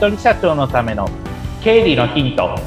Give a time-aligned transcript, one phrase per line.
[0.00, 1.06] 人社長のための
[1.62, 2.58] 経理のヒント。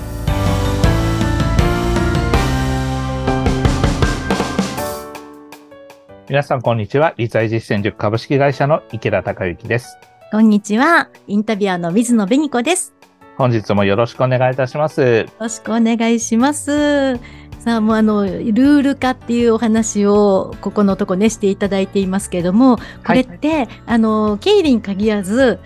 [6.30, 7.16] 皆さんこんにちは。
[7.18, 9.98] 理財実践塾株式会社の池田孝之です。
[10.32, 11.10] こんにちは。
[11.26, 12.94] インタビュアーの水野紅子です。
[13.36, 15.02] 本日もよろしくお願いいたします。
[15.02, 17.16] よろしくお願いします。
[17.64, 22.78] さあもうあのルール化っていうお話をここのとこねしていただいていますけれども
[23.08, 25.60] これって、はい、あの経理に限らず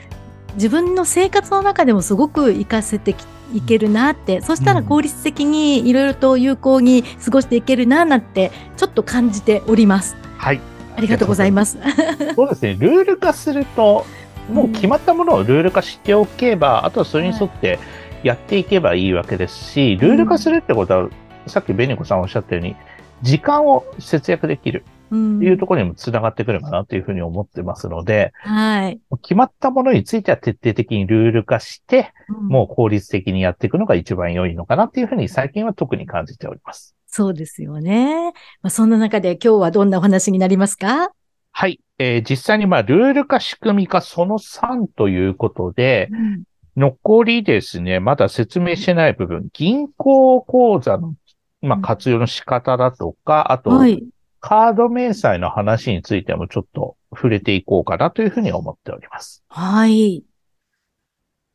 [0.58, 3.16] 自分の生活の中でもすごく活かせて
[3.54, 10.18] いけるなって、そしたら効率的にいろいろと有効に過ごしていけるななんてちょっと感じております。
[10.38, 10.62] はい。
[10.98, 11.78] ありがとうございます。
[12.36, 12.76] そうですね。
[12.80, 14.06] ルール化すると、
[14.52, 17.80] もう決まったものをルール化しておけば、うん、あとはそれに沿って
[18.24, 21.12] やっていけばいいわけですし、ルール化するってことは、うん、
[21.46, 22.76] さっきベニコさんおっしゃったように、
[23.22, 24.84] 時間を節約できる。
[25.16, 29.00] いうところにもつながってくるかなというふうに思ってますので、はい。
[29.22, 36.96] 決まったものについては徹底的にルール化して、うん、もう効率的にやっていくのが一番良いのかなっていうふうに最近は特に感じております。
[37.06, 38.34] そうですよね。
[38.62, 41.12] まあ、そんな中で今日はどんなお話になりますか？
[41.52, 41.80] はい。
[41.98, 46.44] えー、実際にまあ、ルール化仕組み化その3ということで、うん、
[46.76, 51.16] 残りですね、まだ説明してない部分、銀行口座の、
[51.62, 54.03] まあ、活用の仕方だとか、あと、はい、
[54.48, 59.44] カード明細の話についてもちょっと触れていこうかなというふうに思っております。
[59.50, 60.23] はい。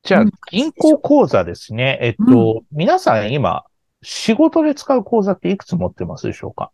[0.03, 1.99] じゃあ、銀行口座ですね。
[2.03, 3.65] えっと、うん、皆さん今、
[4.03, 6.71] 仕事で使う口座っていくつ持ってますでしょうか？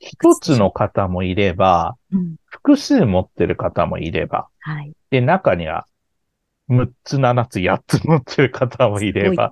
[0.00, 1.96] 一つの方もいれば、
[2.44, 5.86] 複数持ってる方もいれば、はい、で、中には、
[6.68, 9.50] 6つ、7つ、8つ持ってる方もいれば、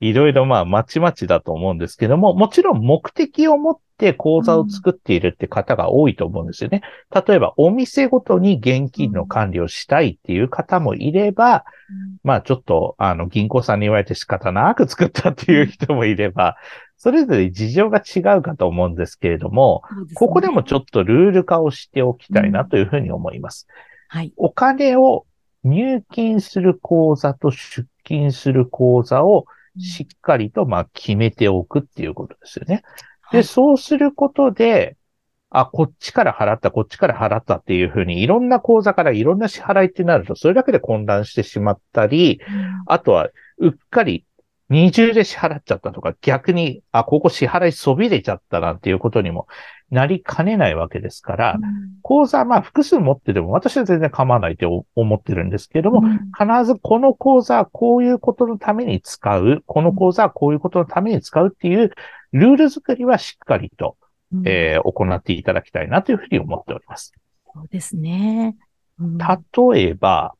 [0.00, 6.82] いろいろまあ、まちまちだと思うんですけども、もちろん目的を持って口座を作っているって方が多いと思うんですよね。
[7.14, 16.56] うん、例えば、お店ごとに現金の管理をしたいっていう方もいれば、うん、まあ、ちょっと、あの、銀行さんに言われて仕方なく作ったっていう人もいれば、
[16.98, 23.66] それぞれ事情が違うかと思うんですけれども、ね、ここでもちょっとルール化をしておきたいなというふうに思います。
[24.12, 24.32] うん、はい。
[24.36, 25.24] お金を
[25.64, 29.46] 入金する口座と出金する口座を
[29.78, 32.82] しっかりと、まあ、決めておくっていうことですよね。
[33.32, 34.96] で、そうすることで、
[35.50, 42.40] あ、こっちから払った、こっちから払ったっていうふうに、いろんな口座からいろんな支払いってなると、それだけで混乱してしまったり、
[42.86, 43.28] あとは、
[43.58, 44.24] うっかり
[44.68, 49.46] 二重で支払っちゃったとか、逆に、あ、ここ支払いそびれちゃったなんていうことにも
[49.90, 61.92] なりかねないわけですから、うん、口座、まあ複数持ってても私は全然構わないと思ってるんですけども、うん、必ずこの口座はこういうことのために使う、この口座はこういうことのために使うっていう
[62.32, 63.96] ルール作りはしっかりと、
[64.32, 67.12] うん、えー、行っていただきたいなというふうに思っております。
[67.54, 68.56] そうですね。
[68.98, 70.34] 例えば、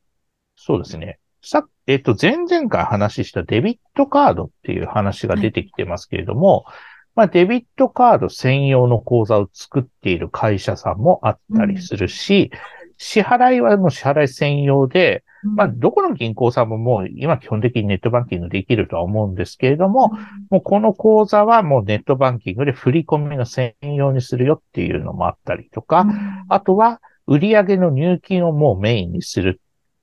[0.57, 1.19] そうですね。
[1.41, 12.59] さ、えっ、と、前々回話したデビットカードっていう話が出てきてますけれども、はいまあ、デビットカード専用の口座を作っている会社さんもあったりするし、うん、
[12.97, 20.19] 支払いはもう支払い専用で、うん、まあ、どこの銀行さんももう今基本的にネットバンキングできるとは思うんですけれども、うん、
[20.51, 26.05] もうこの口座はもうネットバンキングで振り込みの専用にするよっていうのもあったりとか、
[26.49, 29.59] あとは売上の入金をもうメインにする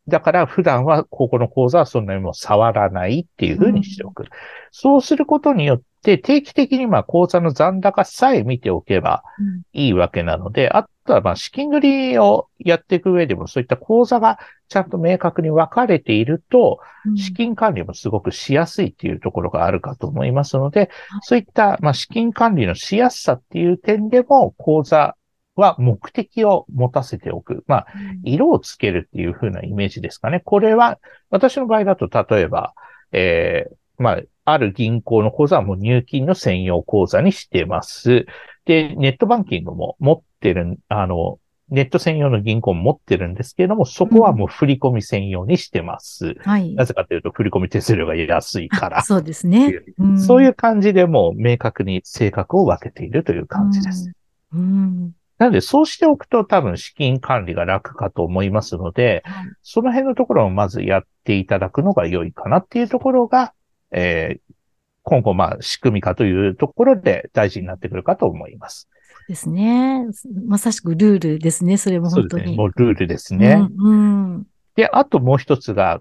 [0.09, 4.25] だから普段はここの口座はそんなにもう触らないっていうふうにしておく。
[4.25, 4.28] うん、
[4.70, 9.22] そうすることによって定期的にまあ口座の残高さえ見ておけば
[9.72, 14.38] いいわけなので、うん、あとはまあ資金繰りをやっていく上でもそういった口座が
[14.69, 16.81] ちゃんと明確に分かれていると、
[17.16, 20.91] 資金管理もすごくしやすいっていうところがあるかと思いますので、
[21.22, 25.16] そういったまあ資金管理のしやすさっていう点でも口座
[25.56, 27.65] は目的を持たせておく。
[27.66, 27.87] まあ、
[28.25, 30.41] 色をつけるっていう風なイメージですかね。
[30.41, 30.98] これは、
[31.31, 32.75] 私の場合だと、例えば、
[33.12, 38.26] えー、まあ、ある銀行の口座はもう入金の専用口座にしてます。
[38.66, 41.38] で、ネットバンキングも持ってる、あの、
[41.70, 46.26] ネット専用の銀行も持ってるんですけれども、そこはもう振り込み専用にしてます。
[46.26, 46.75] うん、はい。
[46.75, 49.02] なぜかというと、振り込み手数料が安いから。
[49.02, 54.12] そうですね、うん、そういう感じでもう明確に性格を分けているという感じです。
[54.52, 55.12] うん、うん
[55.44, 59.23] なので、そうしておくと多分資金管理が楽かと思いますので、
[59.62, 63.52] その辺のところをまずやっていただくのが良いかなっていうところが、
[63.91, 64.55] えー、
[65.02, 68.88] 今後、まあ、仕組み化というところで大事になってくるかと思います。
[69.29, 70.06] ですね。
[70.46, 71.76] まさしくルールですね。
[71.76, 72.38] それも本当に。
[72.38, 72.56] そうですね。
[72.56, 73.69] もうルールですね。
[73.76, 74.46] うん、うん、
[74.76, 76.00] で、あともう一つが、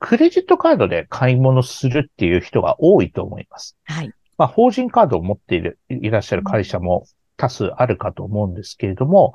[0.00, 3.76] クレジットカードで買い物するっていう人が多いと思います。
[3.84, 4.12] はい。
[4.36, 7.06] まあ、法人カードを持っている、いらっしゃる会社も
[7.40, 9.32] 多数あるかと思うんですけれども、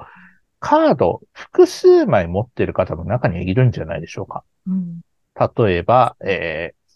[0.60, 4.44] カード、複数枚持ってる方も中にはいるんじゃないでしょうか。
[4.68, 5.02] うん。
[5.66, 6.94] 例えば、えー、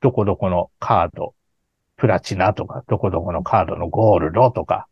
[0.00, 1.34] どこどこのカード、
[1.96, 4.86] プラチナとか、どこどこのカードのゴールドとか。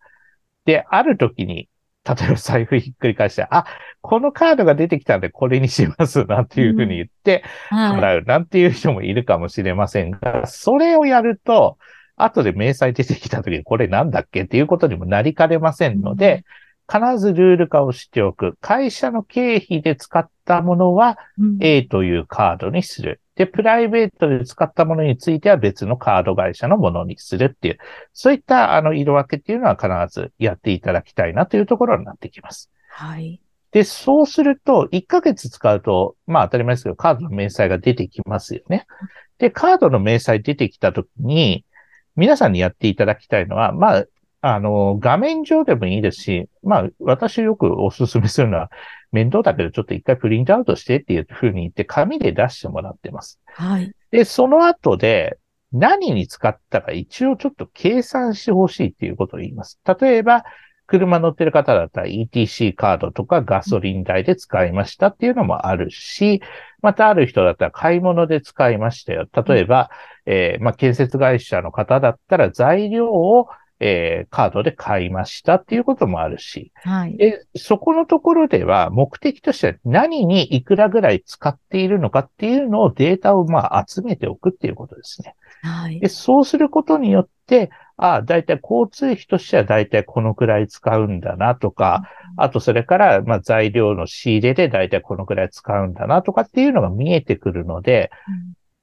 [0.64, 1.69] で、ある時に、
[2.04, 3.66] 例えば財布ひっくり返して、あ、
[4.00, 8.00] このカードが出てきたんでこれにしますなんていうふうに言って、はい。
[8.00, 11.76] 払うなんていう人もいるかもしれませんが、それをやると、
[12.24, 16.44] 後で明細出てきた時にこれなんだっけっていうことにもなりかねませんので、
[16.92, 18.56] 必ずルール化をしておく。
[18.60, 23.20] 会社の経費で使ったものはうん A というカードにする。
[23.34, 27.78] で、プライベートで使ったものについては別のカード会社のものにするっていう、
[28.12, 32.70] そういったあの色分けっていうのは必ずやっていただきたいなというところになってきます。
[32.90, 33.40] はい。
[33.70, 38.86] で、そうすると、1ヶ月使うと、まあ当たり前ですけど、カードの明細が出てきますよね。
[39.38, 41.64] で、カードの明細出てきたときに、
[42.17, 44.05] 皆さんにやっていただきたいのは、まあ、
[44.41, 48.70] あの、画面上でもいいですし、まあ、私よくお勧めするのは、
[49.12, 53.41] 面倒だけどちょっと一回プリントアウトしてっていうふうに言って、紙で出してもらってます。
[53.47, 53.93] はい。
[54.11, 55.38] で、その後で、
[55.73, 59.81] 何に使ったか一応ちょっと計算してほしいっていうことを言います。
[60.00, 60.44] 例えば、
[60.87, 66.43] 車乗ってる方だったら ETC カードとかガソリン代で使いましたっていうのもあるし、
[66.82, 69.26] またある人だったら買い物で使いましたよ。
[69.32, 69.91] 例えば、
[70.26, 73.48] えーまあ、建設会社の方だったら材料を、
[73.80, 77.16] えーカードで買いましたっていうこともあるし、はい。
[77.16, 85.34] で、そこのところでは目的としては何にいくらぐらい使っているのかっていうのをデータをまあ集めておくっていうことですね。
[85.62, 86.08] はいで、。
[86.08, 92.02] そうすることによって、ああ、だいたい交通費としてはだいたいこのくらい使うんだなとか、
[92.36, 98.10] あとそれからまあ材料の仕入れでだいたいこのくらい使うんだなとかっていうのが見えてくるので、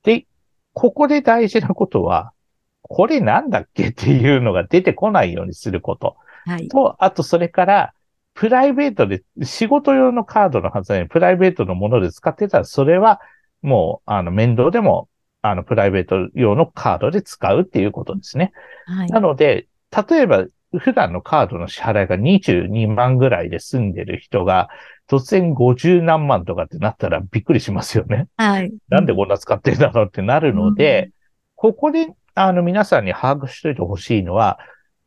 [0.04, 0.26] で、
[0.74, 2.34] ここで大事なことは、
[2.82, 6.16] これなんだっけっていうのが出てこないようにすること。
[6.46, 6.68] はい。
[6.68, 7.94] と、あとそれから、
[8.34, 13.20] プライベートで、仕事用のカードのはずなのに、プライベートのもので使ってたら、それは
[13.62, 15.10] もう、あの、面倒でも、
[15.42, 18.52] あの、プライベート用のカードで使うっていうことですね。
[18.86, 19.08] はい。
[19.10, 19.68] なので、
[20.10, 20.46] 例えば、
[20.78, 24.70] 普段のカードの支払いが22万ぐらいで済んでる人が、
[25.08, 28.28] 突然50何万とかってなったらびっくりしますよね。
[28.38, 28.72] はい。
[28.90, 31.12] なんでこんな使ってんだろうってなるので、
[31.56, 34.60] ここで、あの、皆さんに把握しといてほしいのは、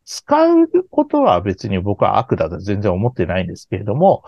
[0.04, 4.24] 使うことは別に僕は悪だと全然思ってないんですけれども、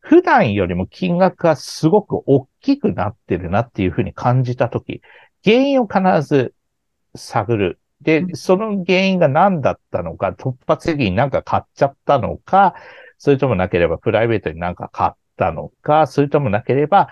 [0.00, 5.02] 普段よりも金額がすごく大きくなってるなっていうふうに感じたとき、
[5.44, 6.54] 原因を必ず
[7.14, 7.79] 探る。
[8.02, 8.36] でう、ん。
[8.36, 12.74] そその原因が何だったのか、突発的になんか買っちゃったのか、
[13.18, 17.08] それともなければプライベートになんか買ったのか、それともなければ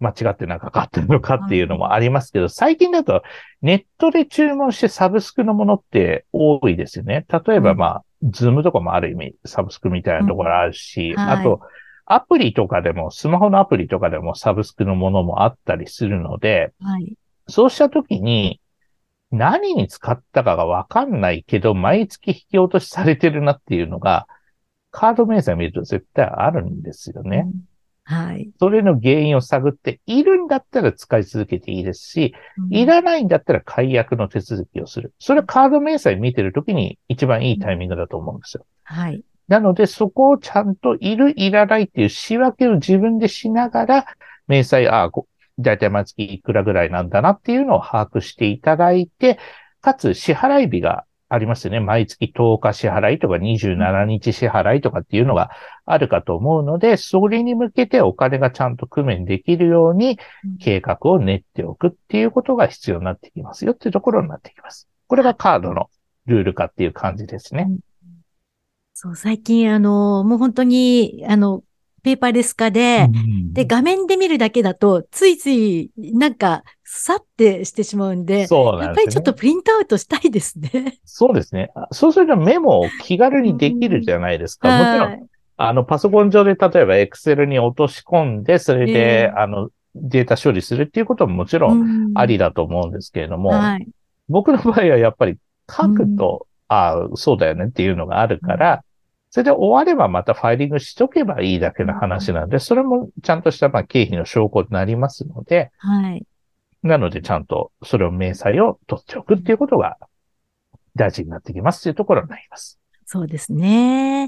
[0.00, 3.22] 間違ってなんか買ってるのかっていうのもありますけど、最近だと
[3.62, 7.26] ネットで注文してサブスクのものって多いですよね。
[7.28, 7.78] 例えばうん。
[7.78, 11.60] まあ、ズームとかもある意味サブスクみたいなところあるし、あと、
[12.06, 17.16] アプリとかでも、スマホのアプリとかでもサブスクのものもあったりするので、はい。
[17.48, 18.60] そうしたときに、
[19.36, 24.26] 何に使ったかがわかんないけど、毎月引き落としされてるなっていうのが、
[24.90, 27.46] カード明細見ると絶対あるんですよね。
[27.46, 27.52] うん。
[28.04, 28.50] はい。
[28.60, 35.12] それの原因を探って、いるんだったら使い続けていいですし、うんいらないんだったら解約の手続きをする。
[35.18, 38.66] それはカード明細見てるときに一番いいタイミングだと思うんですよ。
[38.84, 39.22] はい。
[39.48, 44.06] なので、そこをちゃんといる、いらないっていう仕分けを自分でしながら、
[44.48, 45.26] 明細、ああ、こ
[45.58, 49.38] だいたい毎月いくらぐらいなんだなっていうのを把握していただいて、
[49.80, 51.80] かつ支払い日がありますよね。
[51.80, 55.50] 毎月10日支払いとか27日支払いとかっていうのが
[55.84, 60.18] あるかと思うので、それに向けてお金がちゃんと工面できるように
[60.60, 64.88] 計画を練っておくっていうことが必要になってきますよっていうところになってきます。
[65.06, 65.88] これがカードの
[66.26, 67.68] ルール化っていう感じですね。
[68.92, 71.64] そう、最近、あの、もう本当に、あの、
[72.04, 73.08] ペーパーレス化で、
[73.52, 78.86] で、画面で見るだけだと、ついつい、なんか、さってしてしまうんで、そうなんですね。
[78.86, 80.98] やっぱりちょっとプリントアウトしたいですね。
[81.04, 81.70] そうですね。
[81.74, 84.68] あそうするとメモを気軽にできるじゃないですか。
[84.68, 85.22] もちろん、はい
[85.56, 88.92] あの、パソコン上で例えば Excel に落とし込んで、それえで、
[89.24, 93.86] えあの、データ処理するっていうことももちろんありだと思うんですけれども、はい。
[94.28, 95.36] 僕の場合はやっぱり
[95.70, 98.83] 書くと、ああ、そうだよねっていうのがあるから、
[99.34, 106.24] それで終わればまたファイリングしとけばいいだけの話なんで、それもちゃんとしたまあ経費の証拠になりますので、はい。
[106.84, 109.96] なのでちゃんとそれを明細を取っておくっていうことが
[110.94, 112.78] 大事になってきますというところになります。
[113.06, 114.26] そうですね。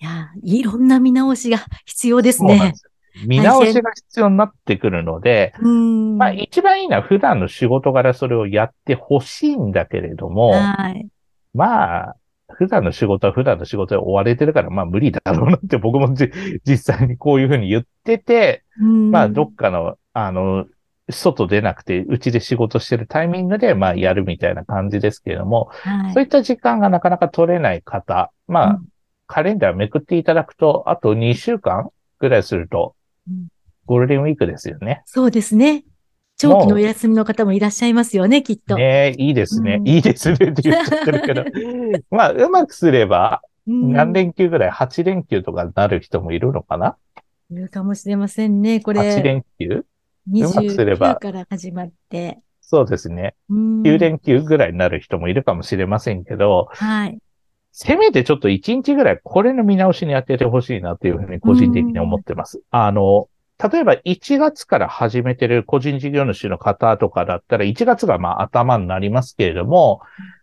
[0.00, 2.72] いや、いろんな見直しが必要ですね。
[2.74, 6.16] すよ見直しが必要になってくるので、うん。
[6.16, 11.06] まあ一番いいのは普段の仕事柄それをやってほしいんだけれども、はい。
[11.52, 12.16] まあ、
[12.52, 16.14] 普段の仕事は普段の仕事で追われてるから、まあ無理だろうなって 僕も
[16.64, 20.66] 実際にこういうふうに言ってて、まあどっかの、あの、
[21.10, 28.86] 外出なくて、うちで仕事してるタイミングで、まあやるみたいな感じですけれども、はい、そういった時間がなかなか取れない方、まあ、うん、
[29.26, 32.94] カレンダーめくっていただくと、あと2週間ぐらいすると、
[33.86, 35.02] ゴールデンウィークですよね。
[35.06, 35.84] そうですね。
[36.38, 38.76] 長期のお休みの方もいらっしゃいますよね、きっと。
[38.76, 41.44] ねいいですね、うん、いいですねって言っちゃってるけど。
[42.16, 46.96] まあ、うまくすれば、何連休ぐらい、8連休とかになる人もいるのかな？
[47.50, 49.00] いるかもしれませんね、これ。
[49.00, 49.84] 8連休？
[50.32, 51.16] うまくすれば。
[51.16, 52.38] から始まって。
[52.60, 53.34] そうですね。
[53.50, 57.18] 9連休ぐらいになる人もいるかもしれませんけど、はい。
[57.72, 62.60] せめてちょっと1日ぐらいこれの見直しに当ててほしいなっていうふうに個人的に思ってます。
[62.70, 63.28] あの、
[63.58, 70.00] 例えば1月から始めてる個人事業主の方とかだったら1月がまあ頭になりますけれども、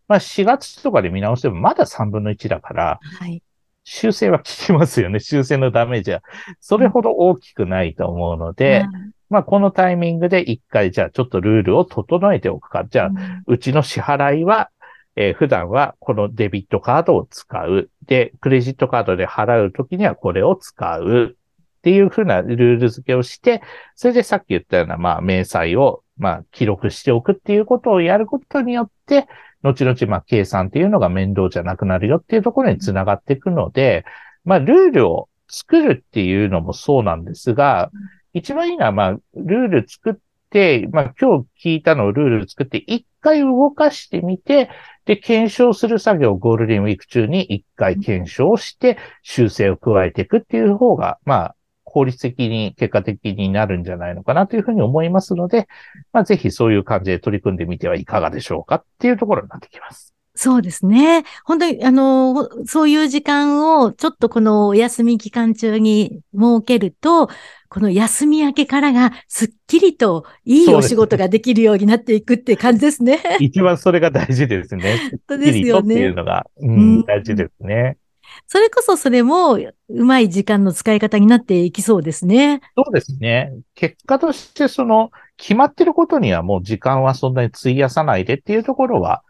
[0.08, 3.42] まあ4月とかで見直してもまだ3分の1だから、はい。
[3.86, 5.20] 修正は効きますよね。
[5.20, 6.24] 修正のダメージは。
[6.60, 12.86] それほど大きくないと思うので、うん、まあこのタイミングで一回じゃあちょっとルールを整えておくか。
[12.86, 14.72] じゃあ、うん、うちの支払いは、
[15.16, 17.90] えー、普段はこのデビットカードを使う。
[18.08, 21.38] で、クレジットカードで払うときにはこれを使う。
[21.86, 23.62] っていうふうなルール付けをして、
[23.94, 29.28] それでさっき言ったような、まあ、明細を、まあ、記録しておくっていうことをやることによって、
[29.62, 34.04] 後々、まあ、計算っていうのが面倒じゃなくなるよっていうところにつながっていくので、
[34.46, 37.92] まあ、ルールを作るっていうのもそうなんですが、
[38.34, 40.16] 一番いいのは、まあ、ルール作っ
[40.50, 44.72] て、まあ、今日聞いたのをルール作って、一回動かしてみて、
[45.06, 51.56] で、検証する作業をゴールデンウィーク中に一回検証して、修正を加えていくっていう方が、まあ、
[51.96, 55.70] 効率的に、結果的になるんじゃないのかなというふうに思いますので、
[56.12, 60.14] まあ、ぜひそういう感じで取り組んでみてはいかがでしょうかっていうところになってきます。
[60.38, 61.24] そうですね。
[61.46, 67.30] 本当に、あの、そういう時間をちょっとこのお休み期間中に設けると、
[67.70, 73.22] この休み明けからがすっきりといいお仕事ができるようになっていくって感じですね。
[73.40, 74.98] 一番それが大事ですね。
[75.12, 75.96] 本当ですよね。
[75.96, 77.98] っていうのが、うん、大事ですね。
[78.48, 82.62] それこそそれもうまい時間の使い方になっていきそうですね。
[82.76, 83.54] そうですね。
[83.76, 89.24] 結果としてその決まってることにはもう時間はそんなに費やさないでっていうところは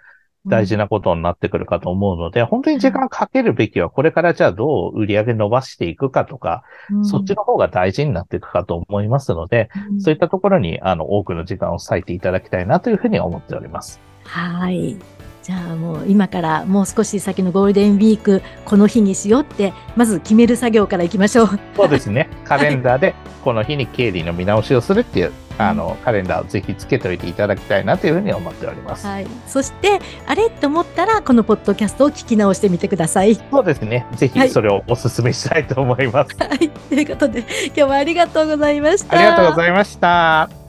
[0.46, 14.00] 大事なことになってくるかと思うので、うん、本当に時間かけるべきはこれからじゃあどう売り上げ伸ばしていくかとか、うん、そっちの方が大事になっていくかと思いますので、うん、そういったところにあの多くの時間を割いていただきたいなというふうに思っております。
[14.24, 14.98] はい。
[15.46, 21.60] じゃあもう今からもう少し先のゴールデンウィークこの日にしようってまず決める作業からいきましょう。
[21.76, 22.32] そうですね。
[22.46, 29.06] カレンダーでこの日に経理の見直しをするっていう、あのカレンダーをぜひつけておいていただきたいなというふうに思っております。
[29.06, 29.28] はい。
[29.46, 30.50] そしてあれ？
[30.50, 33.36] と思ったらこのポッドキャストを聞き直してみてください。
[33.36, 34.08] そうですね。
[34.16, 36.36] ぜひそれをお勧めしたいと思います。
[36.40, 36.70] はい。
[36.70, 39.16] ということで今日はありがとうございました。
[39.16, 40.65] ありがとうございました。